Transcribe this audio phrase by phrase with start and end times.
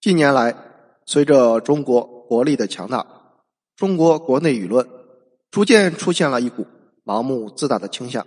[0.00, 0.54] 近年来，
[1.06, 3.34] 随着中国国力的强大，
[3.74, 4.88] 中国国内舆论
[5.50, 6.66] 逐渐出现了一股
[7.04, 8.24] 盲目自大的倾向。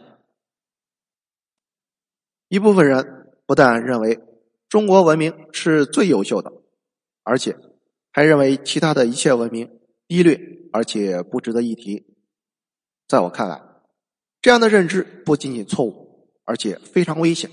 [2.49, 4.19] 一部分人不但认为
[4.67, 6.51] 中国文明是最优秀的，
[7.23, 7.57] 而且
[8.11, 9.79] 还认为其他的一切文明
[10.09, 10.37] 低劣
[10.73, 12.05] 而且不值得一提。
[13.07, 13.61] 在我看来，
[14.41, 17.49] 这样的认知不仅仅错误，而且非常危险。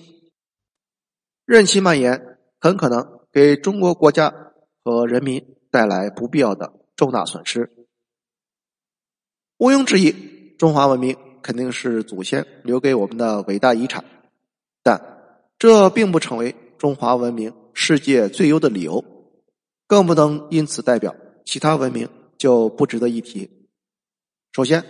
[1.45, 4.35] 任其蔓延，很可能给中国国家
[4.83, 7.71] 和人民带来不必要的重大损失。
[9.59, 10.11] 毋庸置疑，
[10.59, 14.05] 中华文明肯定是祖先留给我们的伟大遗产，
[14.83, 15.01] 但
[15.57, 19.05] 这并不成为中华文明世界最优的理由，
[19.87, 23.69] 更不能因此代表其他文明就不值得一提。
[24.51, 24.85] 首先，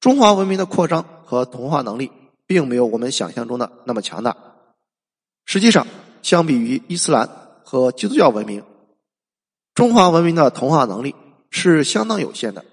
[0.00, 2.10] 中华文明的扩张和同化能力
[2.46, 4.34] 并没有我们想象中的那么强大。
[5.44, 5.86] 实际上，
[6.22, 7.28] 相比于伊斯兰
[7.64, 8.62] 和基督教文明，
[9.74, 11.14] 中华文明的同化能力
[11.50, 12.64] 是相当有限的。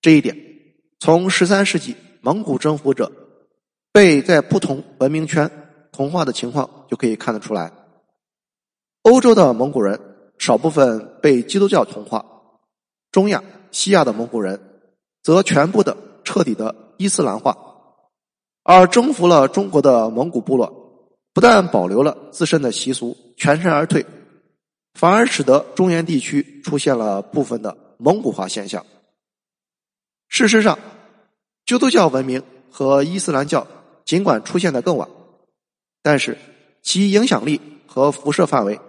[0.00, 0.36] 这一点，
[1.00, 3.10] 从十三世纪蒙古征服者
[3.92, 5.50] 被在不同文明圈
[5.92, 7.72] 同化的情况就可以看得出来。
[9.02, 10.00] 欧洲的蒙古人
[10.38, 12.24] 少部分被基督教同化，
[13.10, 14.60] 中亚、西亚的蒙古人
[15.22, 17.56] 则全部的彻底的伊斯兰化，
[18.62, 20.78] 而征服了中国的蒙古部落。
[21.32, 24.04] 不但保留了自身的习俗，全身而退，
[24.94, 28.84] 反而使得中原地区出现了部分的蒙古化现象。
[30.28, 30.78] 事实上，
[31.66, 33.66] 基督教文明和伊斯兰教
[34.04, 35.08] 尽管出现的更晚，
[36.02, 36.36] 但是
[36.82, 38.80] 其影响力和辐射范围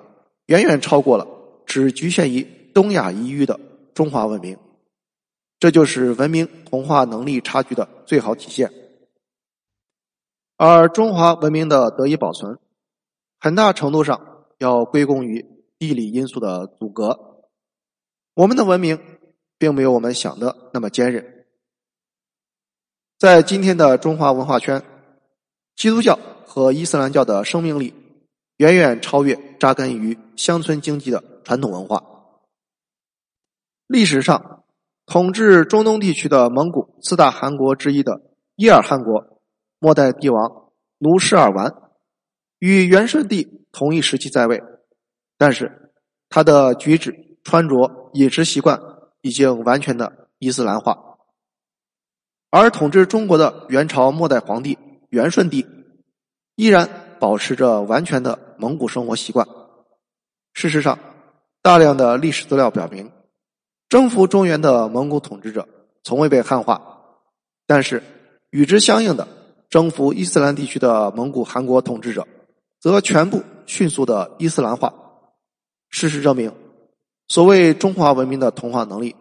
[0.48, 1.28] 远远超过了
[1.66, 2.42] 只局限于
[2.74, 3.60] 东亚一域的
[3.94, 4.58] 中华文明。
[5.60, 8.72] 这就是文明同化能力差距的最好体现。
[10.58, 12.58] 而中华文明的得以保存，
[13.40, 15.46] 很大程度上要归功于
[15.82, 17.42] 地理因素的阻隔。
[18.36, 19.00] 我们的文明
[19.58, 21.48] 并没有我们想的那么坚韧。
[23.18, 24.84] 在今天的中华文化圈，
[25.76, 27.96] 基督教和伊斯兰教的生命力
[28.58, 32.04] 远远超越扎根于乡村经济的传统文化。
[33.88, 34.64] 历史上，
[35.08, 38.22] 统治中东地区的蒙古四大汗国之一的
[38.56, 39.42] 伊尔汗国。
[39.80, 41.74] 末代帝王努什尔完
[42.60, 44.62] 与元顺帝同一时期在位，
[45.42, 45.90] 但是
[46.30, 48.80] 他的举止、穿着、饮食习惯
[49.22, 51.18] 已经完全的伊斯兰化。
[52.52, 54.78] 而统治中国的元朝末代皇帝
[55.10, 55.66] 元顺帝
[56.54, 56.88] 依然
[57.20, 59.48] 保持着完全的蒙古生活习惯。
[60.54, 61.00] 事实上，
[61.64, 63.12] 大量的历史资料表明，
[63.90, 65.68] 征服中原的蒙古统治者
[66.04, 67.00] 从未被汉化，
[67.66, 68.04] 但是
[68.52, 69.28] 与之相应的。
[69.72, 72.28] 征服伊斯兰地区的蒙古汗国统治者，
[72.80, 74.94] 则全部迅速的伊斯兰化。
[75.92, 76.52] 事实证明，
[77.28, 79.16] 所谓中华文明的同化能力，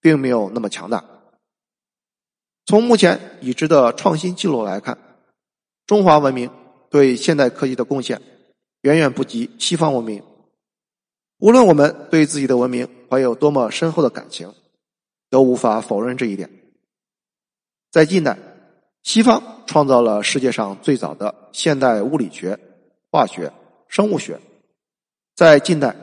[0.00, 1.04] 并没有那么强大。
[2.64, 4.96] 从目前已知的创新记录来看，
[5.86, 6.50] 中华文明
[6.88, 8.22] 对现代科技的贡献，
[8.80, 10.22] 远远不及西方文明。
[11.38, 14.50] 无论我们对自己的文明怀有多么深厚的感情，
[15.28, 16.48] 都无法否认这一点。
[17.90, 18.38] 在近代。
[19.02, 22.58] 西方创造了世界上最早的现代物理学、
[23.08, 23.52] 化学、
[23.86, 24.40] 生物学。
[25.36, 25.94] 在近代，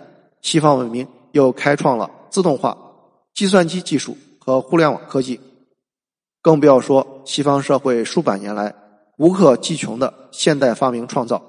[0.44, 2.78] 西方文明又开创了自动化、
[3.34, 5.42] 计算机技术和互联网科技。
[6.40, 8.76] 更不要说西方社会数百年来
[9.18, 11.42] 无可计穷的现代发明创造。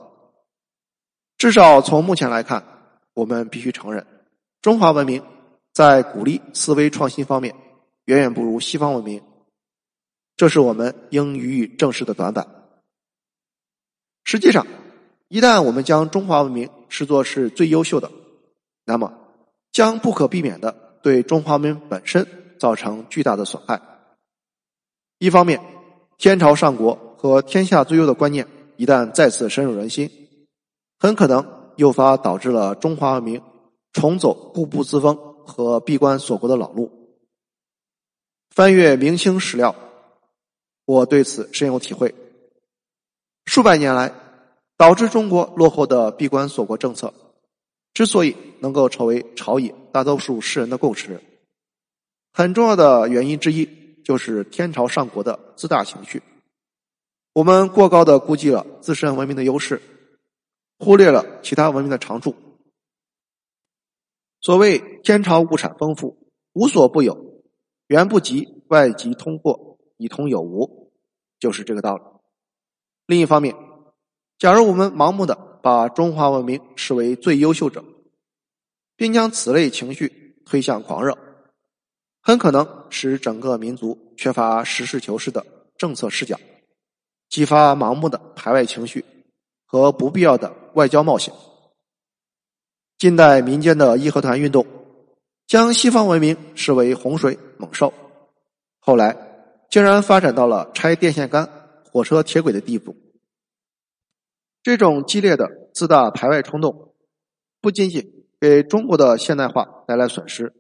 [1.37, 2.65] 至少从目前来看，
[3.13, 4.07] 我们必须承认，
[4.63, 5.23] 中华文明
[5.75, 7.55] 在鼓励思维创新方面
[8.07, 9.23] 远远不如西方文明。
[10.39, 12.49] 这是我们应予以正视的短板。
[14.25, 14.67] 实际上，
[15.29, 18.09] 一旦我们将中华文明视作是最优秀的，
[18.85, 19.13] 那么
[19.73, 22.25] 将不可避免的对中华文明本身
[22.57, 23.83] 造成巨大的损害。
[25.19, 25.61] 一方面，
[26.19, 28.47] 天朝上国和天下最优的观念
[28.77, 30.09] 一旦再次深入人心，
[31.01, 33.43] 很可能诱发导致了中华文明
[33.93, 37.19] 重走固步自封和闭关锁国的老路。
[38.51, 39.75] 翻阅明清史料。
[40.87, 42.15] 我对此深有体会。
[43.47, 44.13] 数百年来，
[44.77, 47.13] 导致中国落后的闭关锁国政策，
[47.93, 51.21] 之所以能够成为朝野大多数世人的共识，
[52.33, 53.69] 很重要的原因之一
[54.05, 56.23] 就是天朝上国的自大情绪。
[57.33, 59.81] 我们过高的估计了自身文明的优势，
[60.79, 62.35] 忽略了其他文明的长处。
[64.41, 66.17] 所谓天朝物产丰富，
[66.53, 67.43] 无所不有，
[67.87, 69.73] 远不及外籍通货。
[69.97, 70.93] 以通有无，
[71.39, 72.03] 就是这个道理。
[73.07, 73.55] 另一方面，
[74.39, 77.83] 假如我们盲目的把中华文明视为最优秀者，
[78.97, 81.17] 并将此类情绪推向狂热，
[82.21, 85.45] 很可能使整个民族缺乏实事求是的
[85.79, 86.39] 政策视角，
[87.29, 89.05] 激发盲目的排外情绪
[89.65, 91.33] 和不必要的外交冒险。
[92.99, 94.67] 近代民间的义和团运动，
[95.47, 97.93] 将西方文明视为洪水猛兽，
[98.79, 99.17] 后来
[99.71, 101.49] 竟然发展到了拆电线杆、
[101.91, 102.95] 火车铁轨的地步。
[104.65, 106.95] 这种激烈的自大排外冲动，
[107.61, 110.53] 不仅仅给中国的现代化带来损失，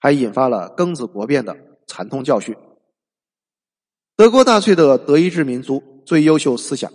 [0.00, 1.56] 还引发了庚子国变的
[1.86, 2.56] 惨痛教训。
[4.16, 6.90] 德国纳粹的德意志民族最优秀思想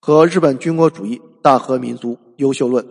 [0.00, 2.86] 和日本军国主义大和民族优秀论。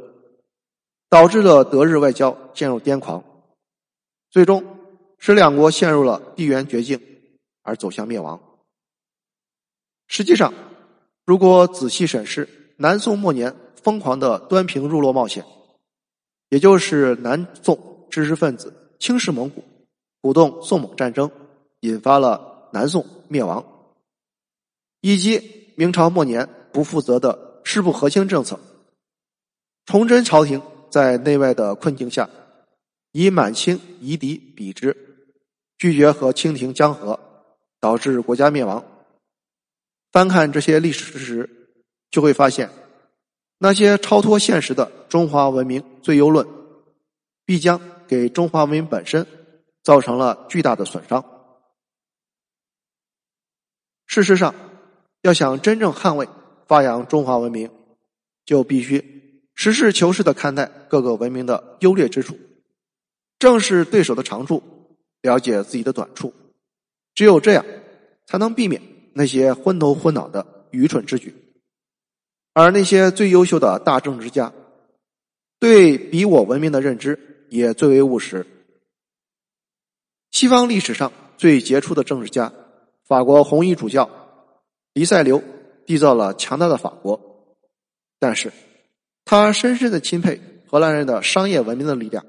[1.11, 3.23] 导致了德日外交陷入癫狂，
[4.29, 4.63] 最终
[5.17, 7.01] 使两国陷入了地缘绝境，
[7.63, 8.39] 而走向灭亡。
[10.05, 10.53] 实际上，
[11.29, 15.45] 如果仔细审视南宋末年疯狂的端平入洛冒险，
[16.49, 19.63] 也就是南宋知识分子轻视蒙古，
[20.23, 21.29] 鼓动宋蒙战争，
[21.81, 23.63] 引发了南宋灭亡，
[25.01, 28.59] 以及明朝末年不负责的师不和亲政策，
[29.85, 30.59] 崇祯朝廷。
[30.89, 32.27] 在内外的困境下，
[33.11, 34.97] 以满清夷狄比之，
[35.77, 37.19] 拒绝和清廷江河，
[37.79, 38.83] 导致国家灭亡。
[40.11, 41.69] 翻看这些历史事实，
[42.09, 42.69] 就会发现，
[43.57, 46.47] 那些超脱现实的中华文明最优论，
[47.45, 49.27] 必将给中华文明本身
[49.83, 51.23] 造成了巨大的损伤。
[54.07, 54.55] 事实上，
[55.21, 56.27] 要想真正捍卫
[56.65, 57.69] 发扬中华文明，
[58.45, 59.19] 就必须。
[59.53, 62.39] 实事求是的看待各个文明的优劣之处，
[63.37, 64.63] 正视对手的长处，
[65.21, 66.33] 了解自己的短处，
[67.13, 67.65] 只有这样，
[68.25, 68.81] 才能避免
[69.13, 71.35] 那些昏头昏脑的愚蠢之举。
[72.53, 74.53] 而那些最优秀的大政治家，
[75.59, 78.45] 对比我文明的认知也最为务实。
[80.31, 82.51] 西方历史上最杰出的政治家，
[83.05, 84.09] 法国红衣主教
[84.93, 85.41] 黎塞留，
[85.85, 87.55] 缔造了强大的法国，
[88.19, 88.51] 但是。
[89.25, 92.25] 他深深的钦佩荷兰人的商业文明的力量，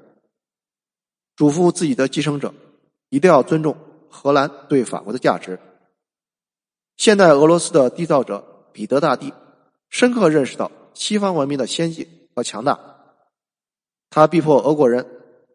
[1.35, 2.53] 嘱咐自己的继承者
[3.09, 3.75] 一定要尊重
[4.07, 5.59] 荷兰对法国的价值。
[7.01, 9.33] 现代俄罗斯的缔造者彼得大帝
[9.89, 12.79] 深刻认识到西方文明的先进和强大，
[14.11, 15.03] 他逼迫俄国人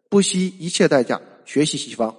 [0.09, 2.13] 不惜一切代价学习西方，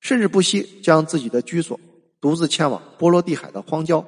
[0.00, 1.80] 甚至不惜将自己的居所
[2.20, 4.04] 独自迁往波罗的海的荒郊。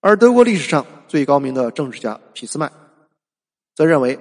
[0.00, 2.72] 而德国历史上最高明的政治家俾斯麦。
[3.76, 4.18] 则认为，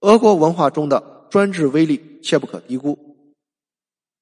[0.00, 2.98] 俄国文化中的专制威力切不可低估。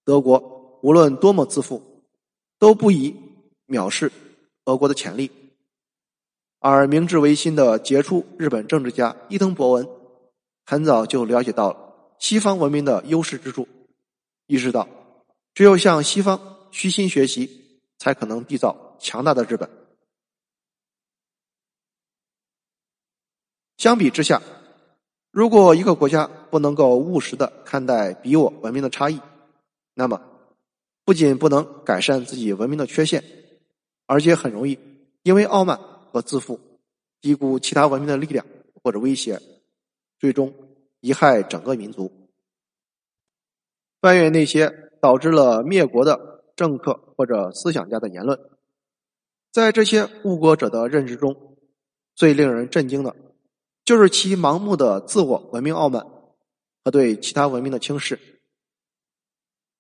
[0.05, 2.05] 德国无论多么自负，
[2.61, 3.17] 都不宜
[3.71, 4.13] 藐视
[4.67, 5.31] 俄国的潜力。
[6.59, 9.89] 而明治维新的杰出日本政治家伊藤博文，
[10.67, 13.67] 很早就了解到了西方文明的优势之处，
[14.47, 14.87] 意识到
[15.55, 19.71] 只有向西方虚心学习，才可能缔造强大的日本。
[23.79, 24.43] 相比之下。
[25.33, 29.21] 如果一个国家不能够务实的看待比我文明的差异，
[29.95, 30.21] 那么
[31.05, 33.23] 不仅不能改善自己文明的缺陷，
[34.11, 34.77] 而且很容易
[35.23, 35.79] 因为傲慢
[36.11, 36.59] 和自负，
[37.21, 38.45] 低估其他文明的力量
[38.83, 39.41] 或者威胁，
[40.19, 40.53] 最终
[41.01, 42.11] 贻害整个民族。
[44.01, 48.37] 翻阅那些导致了灭国的政客或者思想家的言论，
[49.53, 51.57] 在这些误国者的认知中，
[52.17, 53.15] 最令人震惊的。
[53.85, 56.05] 就是其盲目的自我文明傲慢
[56.85, 58.19] 和对其他文明的轻视。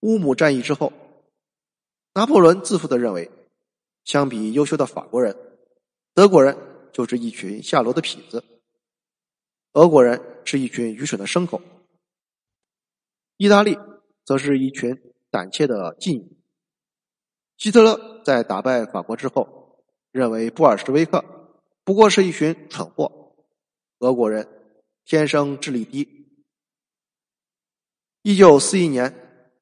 [0.02, 0.92] 乌姆战役之后，
[2.14, 3.28] 拿破仑自负的认为，
[4.04, 5.36] 相比优秀的法国人，
[6.14, 6.56] 德国人
[6.92, 8.42] 就是一群下流的痞子，
[9.72, 11.60] 俄国人是一群愚蠢的牲口，
[13.36, 13.78] 意大利
[14.24, 16.36] 则是一群胆怯的妓女。
[17.56, 21.24] 希特勒在打败法国之后，认为布尔什维克
[21.84, 23.36] 不过是一群蠢货。
[23.98, 24.48] 俄国人
[25.04, 26.26] 天生智力低。
[28.22, 29.14] 一九四一年，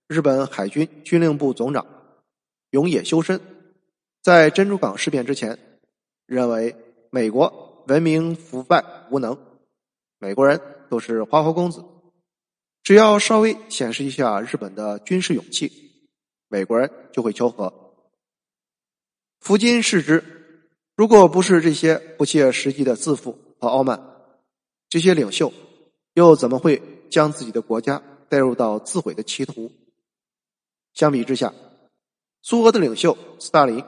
[0.07, 1.85] 日本海军军令部总长
[2.71, 3.41] 永野修身
[4.29, 5.59] 在珍珠港事变之前，
[6.27, 6.77] 认为
[7.09, 9.39] 美国文明腐败无能，
[10.19, 11.83] 美国人都是花花公子，
[12.83, 15.73] 只要稍微显示一下日本的军事勇气，
[16.47, 17.73] 美国人就会求和。
[19.41, 20.23] 福金视之，
[20.95, 23.99] 如果不是这些不切实际的自负和傲慢。
[24.91, 25.51] 这些领袖
[26.13, 29.73] 又怎么会将自己的国家带入到自毁的歧途？
[30.93, 31.55] 相比之下，
[32.43, 33.83] 苏俄的领袖斯大林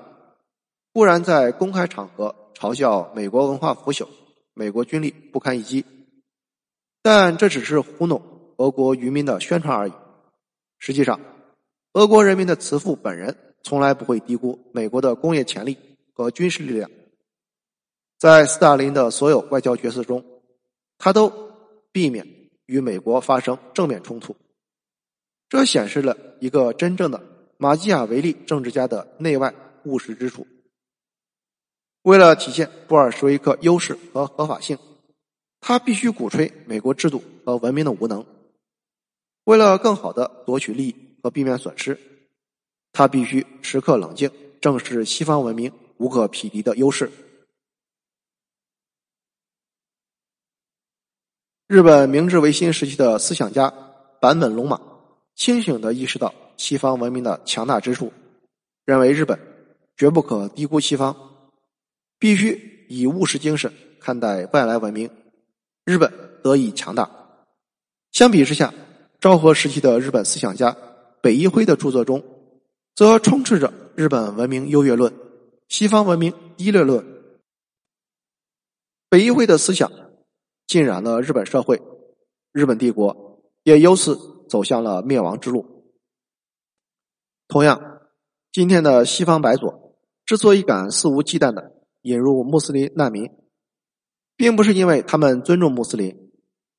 [1.00, 4.07] 突然在公开场合嘲笑美国文化腐朽、
[4.52, 5.83] 美国军力不堪一击，
[7.00, 9.92] 但这只是糊弄俄国渔民的宣传而已。
[10.78, 11.19] 实际上，
[11.95, 15.78] 俄国人民的慈父本人从来不会低估美国的工业潜力
[16.12, 16.90] 和军事力量。
[18.19, 20.23] 在斯大林的所有外交决策中，
[20.99, 21.33] 他都
[21.92, 22.28] 避免
[22.66, 24.37] 与美国发生正面冲突。
[25.49, 27.23] 这显示了一个真正的
[27.57, 29.54] 马基雅维利政治家的内外
[29.85, 30.47] 务实之处。
[32.02, 34.78] 为了体现布尔什维克优势和合法性，
[35.61, 38.25] 他必须鼓吹美国制度和文明的无能。
[39.45, 41.99] 为了更好的夺取利益和避免损失，
[42.92, 44.30] 他必须时刻冷静，
[44.61, 47.11] 正视西方文明无可匹敌的优势。
[51.66, 53.73] 日本明治维新时期的思想家
[54.21, 54.80] 坂本龙马
[55.35, 58.12] 清醒的意识到西方文明的强大之处，
[58.87, 59.38] 认为日本
[59.97, 61.29] 绝不可低估西方。
[62.21, 65.11] 必须以务实精神看待外来文明，
[65.85, 66.12] 日本
[66.43, 67.11] 得以强大。
[68.12, 68.73] 相比之下，
[69.21, 70.77] 昭和时期的日本思想家
[71.23, 72.23] 北一辉的著作中，
[72.95, 75.12] 则充斥着日本文明优越论、
[75.69, 77.05] 西方文明低劣论。
[79.09, 79.91] 北一辉的思想
[80.67, 81.81] 浸染了日本社会，
[82.53, 85.95] 日本帝国也由此走向了灭亡之路。
[87.49, 88.03] 同样，
[88.53, 89.97] 今天的西方白左
[90.27, 93.30] 之所以敢肆无忌惮的，引入穆斯林难民，
[94.37, 96.30] 并不是因为他们尊重穆斯林，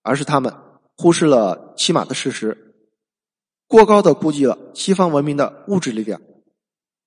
[0.02, 0.54] 而是他们
[0.98, 2.76] 忽视了起码的事实，
[3.68, 6.22] 过高的估计了西方文明的物质力量，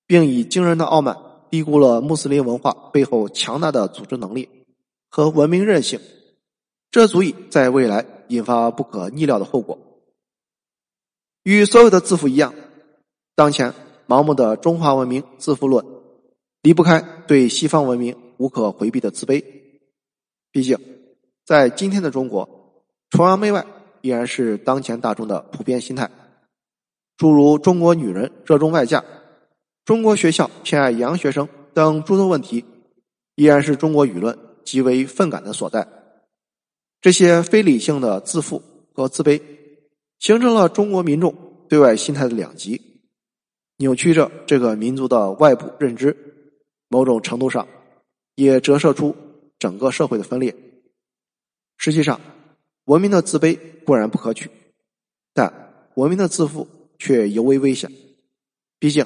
[0.07, 1.17] 并以惊人的傲慢
[1.49, 4.49] 低估了穆斯林文化背后强大的组织能力
[5.09, 5.99] 和文明韧性，
[6.91, 9.77] 这足以在未来引发不可逆料的后果。
[11.43, 12.53] 与所有的自负一样，
[13.35, 13.73] 当前
[14.07, 15.94] 盲目的中华文明自负论。
[16.65, 19.45] 离不开对西方文明无可回避的自卑。
[20.51, 20.75] 毕竟，
[21.45, 23.63] 在今天的中国，崇洋媚外
[24.01, 26.09] 依然是当前大众的普遍心态。
[27.17, 29.05] 诸如中国女人热衷外嫁、
[29.85, 32.65] 中国学校偏爱洋学生等诸多问题，
[33.35, 35.87] 依然是中国舆论极为愤感的所在。
[36.99, 38.59] 这些非理性的自负
[38.91, 39.39] 和自卑，
[40.17, 41.35] 形成了中国民众
[41.69, 42.81] 对外心态的两极，
[43.77, 46.24] 扭曲着这个民族的外部认知。
[46.87, 47.67] 某种程度上，
[48.35, 49.15] 也折射出
[49.57, 50.55] 整个社会的分裂。
[51.77, 52.19] 实际上，
[52.85, 54.49] 文明的自卑固然不可取，
[55.33, 57.91] 但文明的自负却尤为危险。
[58.79, 59.05] 毕竟，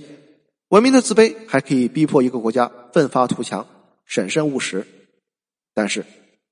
[0.70, 3.66] 文明的自卑还可以逼迫一个国家奋发图强、
[4.06, 4.82] 审慎务实；
[5.74, 6.06] 但是，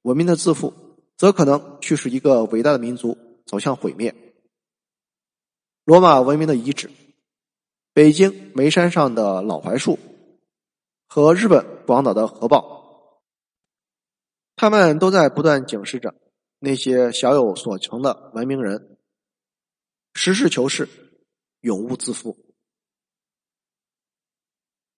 [0.03, 0.73] 文明的自负
[1.17, 4.13] 则可能驱使一个伟大的民族走向毁灭。
[5.83, 6.89] 罗马文明的遗址，
[7.93, 9.99] 北京眉山上的老槐树。
[11.07, 13.21] 和日本广岛的核爆，
[14.55, 16.13] 他们都在不断警示着
[16.59, 18.97] 那些小有所成的文明人：
[20.13, 20.87] 实事求是，
[21.61, 22.46] 永勿自负。